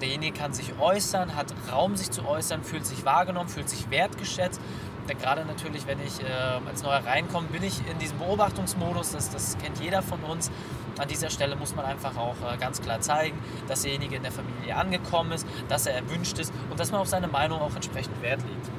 Derjenige 0.00 0.38
kann 0.38 0.52
sich 0.52 0.78
äußern, 0.78 1.36
hat 1.36 1.52
Raum, 1.70 1.96
sich 1.96 2.10
zu 2.10 2.26
äußern, 2.26 2.64
fühlt 2.64 2.86
sich 2.86 3.04
wahrgenommen, 3.04 3.48
fühlt 3.48 3.68
sich 3.68 3.90
wertgeschätzt. 3.90 4.60
Denn 5.08 5.18
gerade 5.18 5.44
natürlich, 5.44 5.86
wenn 5.86 5.98
ich 6.00 6.20
äh, 6.20 6.68
als 6.68 6.82
Neuer 6.82 7.02
reinkomme, 7.04 7.48
bin 7.48 7.62
ich 7.62 7.80
in 7.90 7.98
diesem 7.98 8.18
Beobachtungsmodus. 8.18 9.12
Das, 9.12 9.30
das 9.30 9.58
kennt 9.58 9.80
jeder 9.80 10.02
von 10.02 10.20
uns. 10.22 10.50
An 10.98 11.08
dieser 11.08 11.30
Stelle 11.30 11.56
muss 11.56 11.74
man 11.74 11.84
einfach 11.84 12.16
auch 12.16 12.36
äh, 12.42 12.56
ganz 12.58 12.80
klar 12.80 13.00
zeigen, 13.00 13.38
dass 13.68 13.82
derjenige 13.82 14.16
in 14.16 14.22
der 14.22 14.32
Familie 14.32 14.76
angekommen 14.76 15.32
ist, 15.32 15.46
dass 15.68 15.86
er 15.86 15.94
erwünscht 15.94 16.38
ist 16.38 16.52
und 16.70 16.78
dass 16.78 16.92
man 16.92 17.00
auf 17.00 17.08
seine 17.08 17.28
Meinung 17.28 17.60
auch 17.60 17.74
entsprechend 17.74 18.20
Wert 18.22 18.40
legt. 18.42 18.70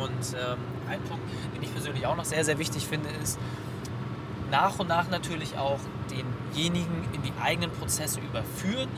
Und 0.00 0.38
ähm, 0.38 0.58
ein 0.88 1.00
Punkt, 1.02 1.24
den 1.54 1.62
ich 1.62 1.72
persönlich 1.72 2.06
auch 2.06 2.16
noch 2.16 2.24
sehr, 2.24 2.44
sehr 2.44 2.58
wichtig 2.58 2.86
finde, 2.86 3.08
ist, 3.22 3.38
nach 4.50 4.78
und 4.78 4.88
nach 4.88 5.08
natürlich 5.08 5.56
auch 5.56 5.78
denjenigen 6.10 7.08
in 7.12 7.22
die 7.22 7.32
eigenen 7.40 7.70
Prozesse 7.70 8.20
überführen 8.20 8.88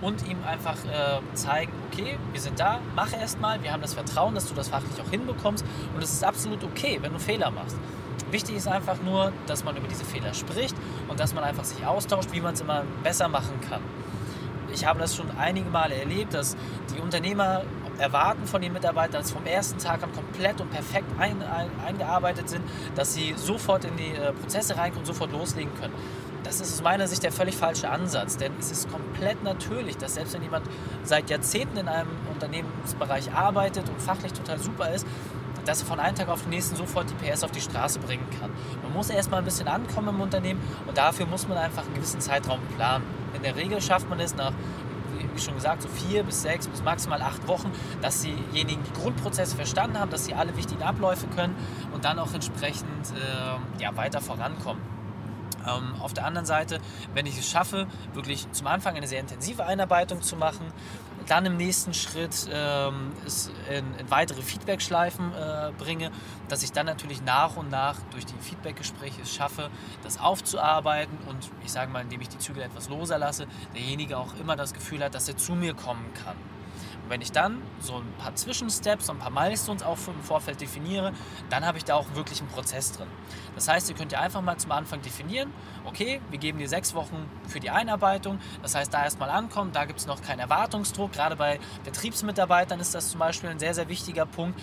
und 0.00 0.26
ihm 0.26 0.38
einfach 0.46 0.76
äh, 0.84 1.20
zeigen, 1.34 1.72
okay, 1.90 2.18
wir 2.32 2.40
sind 2.40 2.58
da, 2.58 2.80
mach 2.96 3.12
erst 3.12 3.40
mal, 3.40 3.62
wir 3.62 3.72
haben 3.72 3.82
das 3.82 3.94
Vertrauen, 3.94 4.34
dass 4.34 4.48
du 4.48 4.54
das 4.54 4.68
fachlich 4.68 5.00
auch 5.00 5.10
hinbekommst 5.10 5.64
und 5.94 6.02
es 6.02 6.12
ist 6.12 6.24
absolut 6.24 6.64
okay, 6.64 6.98
wenn 7.02 7.12
du 7.12 7.18
Fehler 7.18 7.50
machst. 7.50 7.76
Wichtig 8.30 8.56
ist 8.56 8.68
einfach 8.68 8.96
nur, 9.02 9.32
dass 9.46 9.64
man 9.64 9.76
über 9.76 9.88
diese 9.88 10.04
Fehler 10.04 10.32
spricht 10.34 10.76
und 11.08 11.18
dass 11.18 11.34
man 11.34 11.44
einfach 11.44 11.64
sich 11.64 11.84
austauscht, 11.84 12.30
wie 12.32 12.40
man 12.40 12.54
es 12.54 12.60
immer 12.60 12.84
besser 13.02 13.28
machen 13.28 13.60
kann. 13.68 13.80
Ich 14.72 14.86
habe 14.86 15.00
das 15.00 15.16
schon 15.16 15.26
einige 15.36 15.68
Male 15.68 15.96
erlebt, 15.96 16.32
dass 16.32 16.56
die 16.94 17.00
Unternehmer 17.00 17.62
erwarten 18.00 18.46
von 18.46 18.60
den 18.60 18.72
Mitarbeitern, 18.72 19.20
dass 19.20 19.28
sie 19.28 19.34
vom 19.34 19.46
ersten 19.46 19.78
Tag 19.78 20.02
an 20.02 20.12
komplett 20.12 20.60
und 20.60 20.70
perfekt 20.70 21.06
ein, 21.18 21.42
ein, 21.42 21.70
eingearbeitet 21.86 22.48
sind, 22.48 22.62
dass 22.94 23.14
sie 23.14 23.34
sofort 23.36 23.84
in 23.84 23.96
die 23.96 24.10
äh, 24.10 24.32
Prozesse 24.32 24.76
reinkommen 24.76 25.04
sofort 25.04 25.32
loslegen 25.32 25.72
können. 25.80 25.94
Das 26.42 26.60
ist 26.60 26.72
aus 26.72 26.82
meiner 26.82 27.06
Sicht 27.06 27.22
der 27.22 27.32
völlig 27.32 27.56
falsche 27.56 27.90
Ansatz, 27.90 28.38
denn 28.38 28.52
es 28.58 28.70
ist 28.70 28.90
komplett 28.90 29.44
natürlich, 29.44 29.98
dass 29.98 30.14
selbst 30.14 30.32
wenn 30.32 30.42
jemand 30.42 30.66
seit 31.02 31.28
Jahrzehnten 31.28 31.76
in 31.76 31.88
einem 31.88 32.10
Unternehmensbereich 32.32 33.32
arbeitet 33.32 33.88
und 33.88 34.00
fachlich 34.00 34.32
total 34.32 34.58
super 34.58 34.90
ist, 34.90 35.06
dass 35.66 35.82
er 35.82 35.86
von 35.86 36.00
einem 36.00 36.16
Tag 36.16 36.28
auf 36.28 36.42
den 36.42 36.50
nächsten 36.50 36.76
sofort 36.76 37.06
die 37.10 37.14
PS 37.14 37.44
auf 37.44 37.50
die 37.50 37.60
Straße 37.60 37.98
bringen 37.98 38.26
kann. 38.40 38.50
Man 38.82 38.92
muss 38.94 39.10
erstmal 39.10 39.40
ein 39.40 39.44
bisschen 39.44 39.68
ankommen 39.68 40.08
im 40.08 40.20
Unternehmen 40.20 40.60
und 40.86 40.96
dafür 40.96 41.26
muss 41.26 41.46
man 41.46 41.58
einfach 41.58 41.84
einen 41.84 41.94
gewissen 41.94 42.20
Zeitraum 42.20 42.60
planen. 42.76 43.04
In 43.34 43.42
der 43.42 43.56
Regel 43.56 43.80
schafft 43.82 44.08
man 44.08 44.18
es 44.20 44.34
nach, 44.34 44.52
wie 45.34 45.40
schon 45.40 45.54
gesagt, 45.54 45.82
so 45.82 45.88
vier 45.88 46.22
bis 46.22 46.42
sechs 46.42 46.66
bis 46.68 46.82
maximal 46.82 47.20
acht 47.22 47.46
Wochen, 47.48 47.70
dass 48.02 48.22
diejenigen 48.22 48.82
die 48.82 49.00
Grundprozesse 49.00 49.56
verstanden 49.56 49.98
haben, 49.98 50.10
dass 50.10 50.24
sie 50.24 50.34
alle 50.34 50.56
wichtigen 50.56 50.82
Abläufe 50.82 51.26
können 51.28 51.54
und 51.92 52.04
dann 52.04 52.18
auch 52.18 52.32
entsprechend 52.34 53.12
äh, 53.14 53.82
ja, 53.82 53.96
weiter 53.96 54.20
vorankommen. 54.20 54.99
Ähm, 55.66 56.00
auf 56.00 56.12
der 56.12 56.24
anderen 56.24 56.46
Seite, 56.46 56.80
wenn 57.14 57.26
ich 57.26 57.38
es 57.38 57.50
schaffe, 57.50 57.86
wirklich 58.14 58.50
zum 58.52 58.66
Anfang 58.66 58.96
eine 58.96 59.06
sehr 59.06 59.20
intensive 59.20 59.64
Einarbeitung 59.64 60.22
zu 60.22 60.36
machen, 60.36 60.72
dann 61.26 61.46
im 61.46 61.56
nächsten 61.56 61.94
Schritt 61.94 62.48
ähm, 62.52 63.12
es 63.26 63.52
in, 63.70 63.84
in, 63.98 64.10
weitere 64.10 64.42
Feedback-Schleifen 64.42 65.32
äh, 65.32 65.70
bringe, 65.78 66.10
dass 66.48 66.62
ich 66.62 66.72
dann 66.72 66.86
natürlich 66.86 67.22
nach 67.22 67.56
und 67.56 67.70
nach 67.70 67.96
durch 68.10 68.26
die 68.26 68.34
Feedback-Gespräche 68.40 69.22
es 69.22 69.32
schaffe, 69.32 69.70
das 70.02 70.18
aufzuarbeiten 70.18 71.16
und 71.28 71.50
ich 71.64 71.70
sage 71.70 71.90
mal, 71.90 72.02
indem 72.02 72.20
ich 72.20 72.28
die 72.28 72.38
Zügel 72.38 72.62
etwas 72.62 72.88
loser 72.88 73.18
lasse, 73.18 73.46
derjenige 73.74 74.18
auch 74.18 74.34
immer 74.40 74.56
das 74.56 74.72
Gefühl 74.72 75.04
hat, 75.04 75.14
dass 75.14 75.28
er 75.28 75.36
zu 75.36 75.52
mir 75.52 75.74
kommen 75.74 76.06
kann 76.24 76.36
wenn 77.10 77.20
ich 77.20 77.32
dann 77.32 77.60
so 77.80 77.96
ein 77.96 78.12
paar 78.18 78.34
Zwischensteps, 78.36 79.06
so 79.06 79.12
ein 79.12 79.18
paar 79.18 79.30
Milestones 79.30 79.82
auch 79.82 79.98
im 80.06 80.22
Vorfeld 80.22 80.60
definiere, 80.60 81.12
dann 81.50 81.66
habe 81.66 81.76
ich 81.76 81.84
da 81.84 81.96
auch 81.96 82.06
wirklich 82.14 82.40
einen 82.40 82.48
Prozess 82.48 82.92
drin. 82.92 83.08
Das 83.56 83.68
heißt, 83.68 83.90
ihr 83.90 83.96
könnt 83.96 84.12
ja 84.12 84.20
einfach 84.20 84.40
mal 84.40 84.56
zum 84.56 84.70
Anfang 84.70 85.02
definieren, 85.02 85.52
okay, 85.84 86.20
wir 86.30 86.38
geben 86.38 86.58
dir 86.58 86.68
sechs 86.68 86.94
Wochen 86.94 87.28
für 87.48 87.58
die 87.58 87.70
Einarbeitung. 87.70 88.38
Das 88.62 88.76
heißt, 88.76 88.94
da 88.94 89.02
erstmal 89.02 89.28
ankommen, 89.28 89.72
da 89.72 89.84
gibt 89.84 89.98
es 89.98 90.06
noch 90.06 90.22
keinen 90.22 90.38
Erwartungsdruck. 90.38 91.12
Gerade 91.12 91.34
bei 91.34 91.58
Betriebsmitarbeitern 91.84 92.78
ist 92.78 92.94
das 92.94 93.10
zum 93.10 93.18
Beispiel 93.18 93.50
ein 93.50 93.58
sehr, 93.58 93.74
sehr 93.74 93.88
wichtiger 93.88 94.24
Punkt 94.24 94.58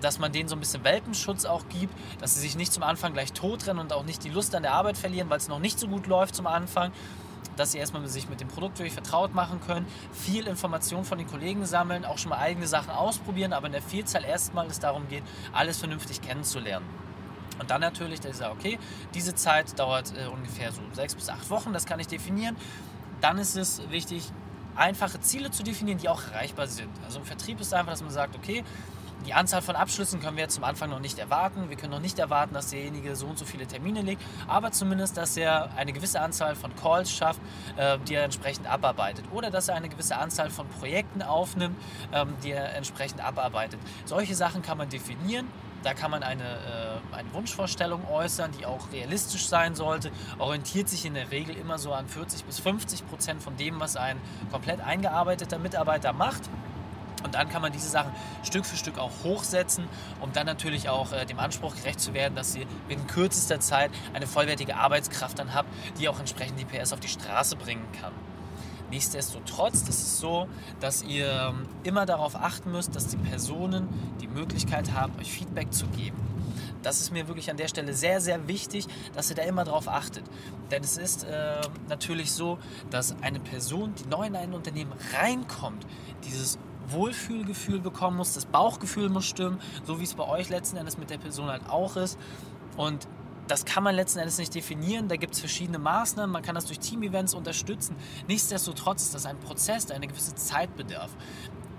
dass 0.00 0.18
man 0.18 0.32
denen 0.32 0.50
so 0.50 0.56
ein 0.56 0.60
bisschen 0.60 0.84
Welpenschutz 0.84 1.46
auch 1.46 1.66
gibt, 1.70 1.94
dass 2.20 2.34
sie 2.34 2.40
sich 2.40 2.56
nicht 2.56 2.72
zum 2.72 2.82
Anfang 2.82 3.14
gleich 3.14 3.32
totrennen 3.32 3.78
und 3.78 3.92
auch 3.92 4.04
nicht 4.04 4.22
die 4.22 4.28
Lust 4.28 4.54
an 4.54 4.62
der 4.62 4.72
Arbeit 4.72 4.98
verlieren, 4.98 5.30
weil 5.30 5.38
es 5.38 5.48
noch 5.48 5.60
nicht 5.60 5.78
so 5.78 5.88
gut 5.88 6.06
läuft 6.06 6.34
zum 6.34 6.46
Anfang, 6.46 6.92
dass 7.56 7.72
sie 7.72 7.78
erstmal 7.78 8.06
sich 8.08 8.28
mit 8.28 8.40
dem 8.40 8.48
Produkt 8.48 8.78
wirklich 8.78 8.94
vertraut 8.94 9.34
machen 9.34 9.60
können, 9.60 9.86
viel 10.12 10.46
Information 10.46 11.04
von 11.04 11.18
den 11.18 11.26
Kollegen 11.26 11.66
sammeln, 11.66 12.04
auch 12.04 12.18
schon 12.18 12.30
mal 12.30 12.38
eigene 12.38 12.66
Sachen 12.66 12.90
ausprobieren, 12.90 13.52
aber 13.52 13.66
in 13.66 13.72
der 13.72 13.82
Vielzahl 13.82 14.24
erstmal 14.24 14.66
es 14.66 14.80
darum 14.80 15.08
geht, 15.08 15.22
alles 15.52 15.78
vernünftig 15.78 16.20
kennenzulernen. 16.20 16.86
Und 17.58 17.70
dann 17.70 17.80
natürlich, 17.80 18.20
dass 18.20 18.32
ich 18.32 18.36
sage, 18.38 18.52
okay, 18.52 18.78
diese 19.14 19.34
Zeit 19.34 19.78
dauert 19.78 20.12
äh, 20.16 20.26
ungefähr 20.26 20.72
so 20.72 20.80
sechs 20.92 21.14
bis 21.14 21.28
acht 21.28 21.48
Wochen, 21.50 21.72
das 21.72 21.86
kann 21.86 22.00
ich 22.00 22.08
definieren. 22.08 22.56
Dann 23.20 23.38
ist 23.38 23.56
es 23.56 23.80
wichtig, 23.90 24.24
einfache 24.76 25.20
Ziele 25.20 25.50
zu 25.50 25.62
definieren, 25.62 25.98
die 25.98 26.08
auch 26.08 26.22
erreichbar 26.32 26.66
sind. 26.66 26.90
Also 27.04 27.20
im 27.20 27.24
Vertrieb 27.24 27.60
ist 27.60 27.72
einfach, 27.72 27.92
dass 27.92 28.02
man 28.02 28.10
sagt, 28.10 28.34
okay, 28.34 28.64
die 29.26 29.34
Anzahl 29.34 29.62
von 29.62 29.76
Abschlüssen 29.76 30.20
können 30.20 30.36
wir 30.36 30.48
zum 30.48 30.64
Anfang 30.64 30.90
noch 30.90 31.00
nicht 31.00 31.18
erwarten. 31.18 31.70
Wir 31.70 31.76
können 31.76 31.92
noch 31.92 32.00
nicht 32.00 32.18
erwarten, 32.18 32.54
dass 32.54 32.70
derjenige 32.70 33.16
so 33.16 33.26
und 33.26 33.38
so 33.38 33.44
viele 33.44 33.66
Termine 33.66 34.02
legt, 34.02 34.22
aber 34.46 34.72
zumindest, 34.72 35.16
dass 35.16 35.36
er 35.36 35.70
eine 35.76 35.92
gewisse 35.92 36.20
Anzahl 36.20 36.54
von 36.54 36.74
Calls 36.76 37.10
schafft, 37.10 37.40
äh, 37.76 37.98
die 38.06 38.14
er 38.14 38.24
entsprechend 38.24 38.66
abarbeitet. 38.66 39.24
Oder 39.32 39.50
dass 39.50 39.68
er 39.68 39.76
eine 39.76 39.88
gewisse 39.88 40.16
Anzahl 40.16 40.50
von 40.50 40.68
Projekten 40.68 41.22
aufnimmt, 41.22 41.76
ähm, 42.12 42.34
die 42.42 42.52
er 42.52 42.74
entsprechend 42.74 43.22
abarbeitet. 43.22 43.80
Solche 44.04 44.34
Sachen 44.34 44.62
kann 44.62 44.78
man 44.78 44.88
definieren. 44.88 45.48
Da 45.82 45.92
kann 45.92 46.10
man 46.10 46.22
eine, 46.22 46.42
äh, 46.42 47.14
eine 47.14 47.32
Wunschvorstellung 47.34 48.08
äußern, 48.08 48.52
die 48.58 48.64
auch 48.64 48.90
realistisch 48.90 49.46
sein 49.46 49.74
sollte. 49.74 50.10
Orientiert 50.38 50.88
sich 50.88 51.04
in 51.04 51.12
der 51.12 51.30
Regel 51.30 51.54
immer 51.56 51.78
so 51.78 51.92
an 51.92 52.08
40 52.08 52.44
bis 52.44 52.58
50 52.58 53.06
Prozent 53.06 53.42
von 53.42 53.56
dem, 53.58 53.80
was 53.80 53.96
ein 53.96 54.18
komplett 54.50 54.80
eingearbeiteter 54.80 55.58
Mitarbeiter 55.58 56.14
macht. 56.14 56.48
Und 57.24 57.34
dann 57.34 57.48
kann 57.48 57.62
man 57.62 57.72
diese 57.72 57.88
Sachen 57.88 58.12
Stück 58.44 58.66
für 58.66 58.76
Stück 58.76 58.98
auch 58.98 59.10
hochsetzen, 59.24 59.88
um 60.20 60.32
dann 60.32 60.46
natürlich 60.46 60.88
auch 60.88 61.12
äh, 61.12 61.24
dem 61.24 61.38
Anspruch 61.40 61.74
gerecht 61.74 61.98
zu 61.98 62.14
werden, 62.14 62.34
dass 62.34 62.54
ihr 62.54 62.66
in 62.88 63.06
kürzester 63.06 63.58
Zeit 63.58 63.90
eine 64.12 64.26
vollwertige 64.26 64.76
Arbeitskraft 64.76 65.38
dann 65.38 65.54
habt, 65.54 65.68
die 65.98 66.08
auch 66.08 66.20
entsprechend 66.20 66.60
die 66.60 66.64
PS 66.64 66.92
auf 66.92 67.00
die 67.00 67.08
Straße 67.08 67.56
bringen 67.56 67.86
kann. 68.00 68.12
Nichtsdestotrotz 68.90 69.82
ist 69.82 69.88
es 69.88 70.18
so, 70.18 70.46
dass 70.78 71.02
ihr 71.02 71.28
ähm, 71.28 71.66
immer 71.82 72.06
darauf 72.06 72.36
achten 72.36 72.70
müsst, 72.70 72.94
dass 72.94 73.08
die 73.08 73.16
Personen 73.16 73.88
die 74.20 74.28
Möglichkeit 74.28 74.92
haben, 74.92 75.18
euch 75.18 75.32
Feedback 75.32 75.72
zu 75.72 75.86
geben. 75.86 76.16
Das 76.82 77.00
ist 77.00 77.10
mir 77.10 77.26
wirklich 77.26 77.50
an 77.50 77.56
der 77.56 77.68
Stelle 77.68 77.94
sehr, 77.94 78.20
sehr 78.20 78.46
wichtig, 78.46 78.86
dass 79.14 79.30
ihr 79.30 79.36
da 79.36 79.42
immer 79.42 79.64
darauf 79.64 79.88
achtet. 79.88 80.22
Denn 80.70 80.84
es 80.84 80.98
ist 80.98 81.24
äh, 81.24 81.62
natürlich 81.88 82.30
so, 82.32 82.58
dass 82.90 83.16
eine 83.22 83.40
Person, 83.40 83.94
die 83.94 84.06
neu 84.06 84.26
in 84.26 84.36
ein 84.36 84.52
Unternehmen 84.52 84.92
reinkommt, 85.18 85.86
dieses 86.24 86.58
Wohlfühlgefühl 86.88 87.80
bekommen 87.80 88.16
muss, 88.16 88.34
das 88.34 88.46
Bauchgefühl 88.46 89.08
muss 89.08 89.26
stimmen, 89.26 89.60
so 89.84 90.00
wie 90.00 90.04
es 90.04 90.14
bei 90.14 90.26
euch 90.26 90.48
letzten 90.48 90.76
Endes 90.76 90.98
mit 90.98 91.10
der 91.10 91.18
Person 91.18 91.48
halt 91.48 91.68
auch 91.68 91.96
ist. 91.96 92.18
Und 92.76 93.06
das 93.46 93.64
kann 93.64 93.84
man 93.84 93.94
letzten 93.94 94.20
Endes 94.20 94.38
nicht 94.38 94.54
definieren. 94.54 95.08
Da 95.08 95.16
gibt 95.16 95.34
es 95.34 95.40
verschiedene 95.40 95.78
Maßnahmen. 95.78 96.32
Man 96.32 96.42
kann 96.42 96.54
das 96.54 96.66
durch 96.66 96.78
Team-Events 96.78 97.34
unterstützen. 97.34 97.94
Nichtsdestotrotz 98.26 99.02
ist 99.02 99.14
das 99.14 99.26
ein 99.26 99.38
Prozess, 99.38 99.86
der 99.86 99.96
eine 99.96 100.06
gewisse 100.06 100.34
Zeit 100.34 100.74
bedarf 100.76 101.10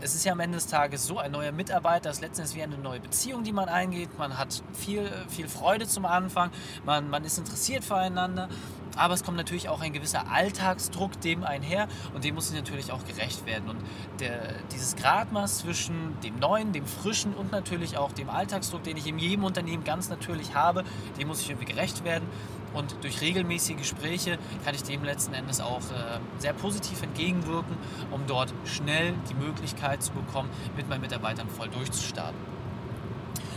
es 0.02 0.14
ist 0.14 0.26
ja 0.26 0.34
am 0.34 0.40
Ende 0.40 0.58
des 0.58 0.68
Tages 0.68 1.08
so, 1.08 1.18
ein 1.18 1.32
neuer 1.32 1.52
Mitarbeiter 1.52 2.10
ist 2.10 2.22
letztendlich 2.22 2.56
wie 2.58 2.64
eine 2.64 2.78
neue 2.78 3.00
Beziehung, 3.00 3.44
die 3.44 3.54
man 3.54 3.70
eingeht. 3.70 4.18
Man 4.18 4.38
hat 4.38 4.64
viel, 4.74 5.10
viel 5.30 5.48
Freude 5.48 5.88
zum 5.88 6.06
Anfang, 6.06 6.52
man, 6.86 7.10
man 7.10 7.24
ist 7.24 7.38
interessiert 7.38 7.84
füreinander, 7.84 8.50
aber 8.96 9.14
es 9.14 9.24
kommt 9.24 9.38
natürlich 9.38 9.70
auch 9.70 9.82
ein 9.82 9.94
gewisser 9.94 10.32
Alltagsdruck 10.32 11.20
dem 11.22 11.44
einher 11.44 11.88
und 12.14 12.24
dem 12.24 12.36
muss 12.36 12.52
natürlich 12.54 12.92
auch 12.92 13.06
gerecht 13.06 13.46
werden. 13.46 13.70
Und 13.70 13.80
der, 14.20 14.56
dieses 14.72 14.96
Gradmaß 14.96 15.60
zwischen 15.60 16.20
dem 16.22 16.40
Neuen, 16.40 16.72
dem 16.74 16.86
Frischen 16.86 17.34
und 17.34 17.52
natürlich 17.52 17.98
auch 17.98 18.12
dem 18.12 18.30
Alltagsdruck, 18.30 18.84
den 18.84 18.98
ich 18.98 19.08
in 19.08 19.20
jedem 19.20 19.44
Unternehmen 19.44 19.84
ganz 19.84 20.10
natürlich 20.10 20.56
habe, 20.56 20.84
dem 21.20 21.28
muss 21.28 21.42
ich 21.42 21.50
irgendwie 21.50 21.72
gerecht 21.72 22.04
werden. 22.04 22.28
Und 22.74 22.94
durch 23.02 23.22
regelmäßige 23.22 23.78
Gespräche 23.78 24.38
kann 24.66 24.76
ich 24.76 24.84
dem 24.84 25.04
letzten 25.04 25.34
Endes 25.34 25.62
auch 25.62 25.80
äh, 25.80 26.20
sehr 26.40 26.52
positiv 26.54 27.02
entgegenwirken, 27.02 27.78
um 28.12 28.28
dort 28.28 28.54
schnell 28.66 29.14
die 29.30 29.34
Möglichkeit 29.34 30.04
zu 30.04 30.12
bekommen, 30.12 30.50
mit 30.76 30.90
meinen 30.90 31.02
Mitarbeitern 31.02 31.50
voll 31.50 31.70
durchzustarten. 31.70 32.38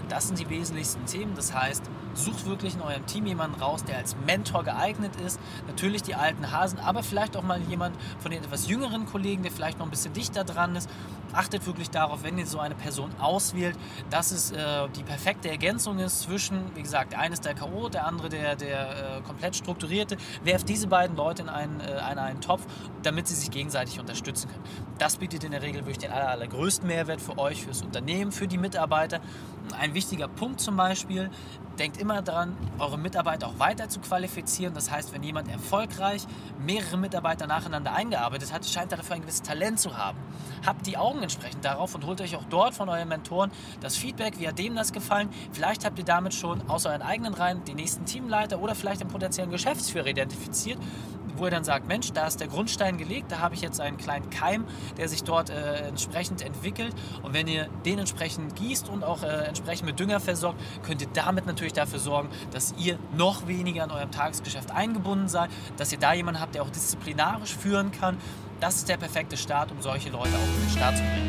Das 0.08 0.28
sind 0.28 0.38
die 0.38 0.48
wesentlichsten 0.48 1.04
Themen. 1.06 1.34
Das 1.34 1.52
heißt, 1.52 1.90
Sucht 2.18 2.46
wirklich 2.46 2.74
in 2.74 2.82
eurem 2.82 3.06
Team 3.06 3.26
jemanden 3.26 3.60
raus, 3.60 3.84
der 3.84 3.96
als 3.96 4.16
Mentor 4.26 4.64
geeignet 4.64 5.12
ist. 5.24 5.38
Natürlich 5.66 6.02
die 6.02 6.14
alten 6.14 6.50
Hasen, 6.50 6.78
aber 6.78 7.02
vielleicht 7.02 7.36
auch 7.36 7.42
mal 7.42 7.60
jemand 7.62 7.96
von 8.18 8.30
den 8.30 8.42
etwas 8.42 8.68
jüngeren 8.68 9.06
Kollegen, 9.06 9.42
der 9.42 9.52
vielleicht 9.52 9.78
noch 9.78 9.86
ein 9.86 9.90
bisschen 9.90 10.12
dichter 10.12 10.44
dran 10.44 10.76
ist. 10.76 10.90
Achtet 11.32 11.66
wirklich 11.66 11.90
darauf, 11.90 12.22
wenn 12.22 12.38
ihr 12.38 12.46
so 12.46 12.58
eine 12.58 12.74
Person 12.74 13.10
auswählt, 13.20 13.76
dass 14.10 14.30
es 14.30 14.50
äh, 14.50 14.88
die 14.96 15.02
perfekte 15.02 15.50
Ergänzung 15.50 15.98
ist 15.98 16.22
zwischen, 16.22 16.74
wie 16.74 16.82
gesagt, 16.82 17.12
der 17.12 17.30
ist 17.30 17.44
der 17.44 17.54
K.O., 17.54 17.88
der 17.88 18.06
andere 18.06 18.28
der, 18.28 18.56
der 18.56 19.18
äh, 19.18 19.20
komplett 19.22 19.54
strukturierte. 19.56 20.16
Werft 20.42 20.68
diese 20.68 20.86
beiden 20.86 21.16
Leute 21.16 21.42
in 21.42 21.48
einen, 21.48 21.80
äh, 21.80 21.98
in 22.12 22.18
einen 22.18 22.40
Topf, 22.40 22.62
damit 23.02 23.28
sie 23.28 23.34
sich 23.34 23.50
gegenseitig 23.50 24.00
unterstützen 24.00 24.48
können. 24.48 24.64
Das 24.98 25.16
bietet 25.16 25.44
in 25.44 25.52
der 25.52 25.62
Regel 25.62 25.82
wirklich 25.82 25.98
den 25.98 26.12
aller, 26.12 26.30
allergrößten 26.30 26.86
Mehrwert 26.86 27.20
für 27.20 27.38
euch, 27.38 27.62
fürs 27.62 27.82
Unternehmen, 27.82 28.32
für 28.32 28.48
die 28.48 28.58
Mitarbeiter. 28.58 29.20
Ein 29.78 29.94
wichtiger 29.94 30.28
Punkt 30.28 30.60
zum 30.60 30.76
Beispiel, 30.76 31.30
denkt 31.78 31.96
immer 31.98 32.22
daran, 32.22 32.56
eure 32.78 32.98
Mitarbeiter 32.98 33.46
auch 33.46 33.58
weiter 33.58 33.88
zu 33.88 34.00
qualifizieren. 34.00 34.74
Das 34.74 34.90
heißt, 34.90 35.12
wenn 35.12 35.22
jemand 35.22 35.48
erfolgreich 35.48 36.26
mehrere 36.58 36.96
Mitarbeiter 36.96 37.46
nacheinander 37.46 37.94
eingearbeitet 37.94 38.52
hat, 38.52 38.66
scheint 38.66 38.92
er 38.92 38.98
dafür 38.98 39.16
ein 39.16 39.22
gewisses 39.22 39.42
Talent 39.42 39.78
zu 39.80 39.96
haben. 39.96 40.18
Habt 40.66 40.86
die 40.86 40.96
Augen 41.18 41.24
entsprechend 41.24 41.64
darauf 41.64 41.94
und 41.96 42.06
holt 42.06 42.20
euch 42.20 42.36
auch 42.36 42.44
dort 42.48 42.74
von 42.74 42.88
euren 42.88 43.08
Mentoren 43.08 43.50
das 43.80 43.96
Feedback, 43.96 44.38
wie 44.38 44.46
hat 44.46 44.58
dem 44.58 44.76
das 44.76 44.92
gefallen. 44.92 45.28
Vielleicht 45.52 45.84
habt 45.84 45.98
ihr 45.98 46.04
damit 46.04 46.32
schon 46.32 46.62
aus 46.70 46.86
euren 46.86 47.02
eigenen 47.02 47.34
Reihen 47.34 47.64
den 47.64 47.76
nächsten 47.76 48.04
Teamleiter 48.04 48.60
oder 48.60 48.76
vielleicht 48.76 49.00
den 49.00 49.08
potenziellen 49.08 49.50
Geschäftsführer 49.50 50.06
identifiziert 50.06 50.78
wo 51.36 51.44
er 51.44 51.50
dann 51.52 51.62
sagt, 51.62 51.86
Mensch, 51.86 52.12
da 52.12 52.26
ist 52.26 52.40
der 52.40 52.48
Grundstein 52.48 52.98
gelegt, 52.98 53.30
da 53.30 53.38
habe 53.38 53.54
ich 53.54 53.60
jetzt 53.60 53.80
einen 53.80 53.96
kleinen 53.96 54.28
Keim, 54.28 54.64
der 54.96 55.08
sich 55.08 55.22
dort 55.22 55.50
äh, 55.50 55.86
entsprechend 55.86 56.42
entwickelt. 56.42 56.92
Und 57.22 57.32
wenn 57.32 57.46
ihr 57.46 57.68
den 57.84 58.00
entsprechend 58.00 58.56
gießt 58.56 58.88
und 58.88 59.04
auch 59.04 59.22
äh, 59.22 59.44
entsprechend 59.46 59.86
mit 59.86 60.00
Dünger 60.00 60.18
versorgt, 60.18 60.60
könnt 60.82 61.00
ihr 61.00 61.08
damit 61.14 61.46
natürlich 61.46 61.74
dafür 61.74 62.00
sorgen, 62.00 62.28
dass 62.50 62.74
ihr 62.76 62.98
noch 63.16 63.46
weniger 63.46 63.84
in 63.84 63.92
eurem 63.92 64.10
Tagesgeschäft 64.10 64.72
eingebunden 64.72 65.28
seid, 65.28 65.50
dass 65.76 65.92
ihr 65.92 65.98
da 65.98 66.12
jemanden 66.12 66.40
habt, 66.40 66.56
der 66.56 66.62
auch 66.62 66.70
disziplinarisch 66.70 67.54
führen 67.56 67.92
kann. 67.92 68.18
Das 68.60 68.76
ist 68.76 68.88
der 68.88 68.96
perfekte 68.96 69.36
Start, 69.36 69.70
um 69.70 69.80
solche 69.80 70.10
Leute 70.10 70.30
auch 70.30 70.56
in 70.56 70.62
den 70.62 70.70
Start 70.76 70.96
zu 70.96 71.04
bringen. 71.04 71.28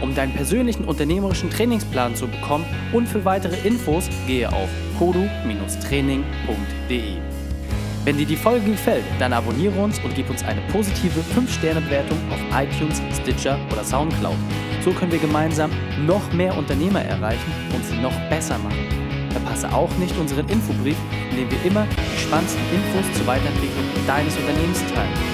Um 0.00 0.14
deinen 0.14 0.34
persönlichen 0.34 0.84
unternehmerischen 0.84 1.50
Trainingsplan 1.50 2.14
zu 2.14 2.28
bekommen 2.28 2.64
und 2.92 3.08
für 3.08 3.24
weitere 3.24 3.56
Infos 3.66 4.08
gehe 4.26 4.52
auf 4.52 4.68
kodu-training.de. 4.98 7.16
Wenn 8.04 8.18
dir 8.18 8.26
die 8.26 8.36
Folge 8.36 8.70
gefällt, 8.70 9.04
dann 9.18 9.32
abonniere 9.32 9.82
uns 9.82 9.98
und 10.04 10.14
gib 10.14 10.30
uns 10.30 10.44
eine 10.44 10.60
positive 10.70 11.18
5-Sterne-Bewertung 11.34 12.18
auf 12.30 12.38
iTunes, 12.52 13.02
Stitcher 13.20 13.58
oder 13.72 13.82
Soundcloud. 13.82 14.36
So 14.84 14.92
können 14.92 15.10
wir 15.10 15.18
gemeinsam 15.18 15.72
noch 16.06 16.32
mehr 16.32 16.56
Unternehmer 16.56 17.02
erreichen 17.02 17.52
und 17.74 17.84
sie 17.84 17.96
noch 17.96 18.14
besser 18.28 18.58
machen. 18.58 18.86
Verpasse 19.30 19.72
auch 19.72 19.90
nicht 19.96 20.16
unseren 20.18 20.48
Infobrief, 20.48 20.98
in 21.30 21.38
dem 21.38 21.50
wir 21.50 21.64
immer 21.64 21.84
die 21.96 22.20
spannendsten 22.20 22.62
Infos 22.72 23.12
zur 23.16 23.26
Weiterentwicklung 23.26 23.84
deines 24.06 24.36
Unternehmens 24.36 24.78
teilen. 24.94 25.33